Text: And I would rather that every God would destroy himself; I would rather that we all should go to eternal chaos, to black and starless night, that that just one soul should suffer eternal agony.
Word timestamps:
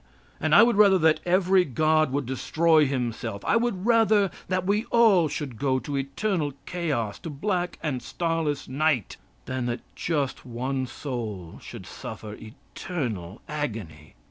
And 0.39 0.55
I 0.55 0.63
would 0.63 0.77
rather 0.77 0.97
that 0.97 1.19
every 1.27 1.63
God 1.63 2.11
would 2.11 2.25
destroy 2.25 2.87
himself; 2.87 3.45
I 3.45 3.55
would 3.55 3.85
rather 3.85 4.31
that 4.47 4.65
we 4.65 4.85
all 4.85 5.27
should 5.27 5.59
go 5.59 5.77
to 5.77 5.95
eternal 5.95 6.53
chaos, 6.65 7.19
to 7.19 7.29
black 7.29 7.77
and 7.83 8.01
starless 8.01 8.67
night, 8.67 9.17
that 9.45 9.67
that 9.67 9.81
just 9.95 10.43
one 10.43 10.87
soul 10.87 11.59
should 11.61 11.85
suffer 11.85 12.33
eternal 12.33 13.43
agony. 13.47 14.15